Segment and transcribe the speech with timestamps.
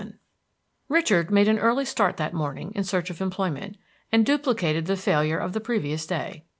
[0.01, 0.13] VII
[0.89, 3.77] Richard made an early start that morning in search of employment,
[4.11, 6.43] and duplicated the failure of the previous day.